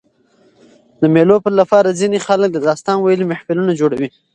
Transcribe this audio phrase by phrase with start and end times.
[1.01, 4.09] د مېلو له پاره ځيني خلک د داستان ویلو محفلونه جوړوي.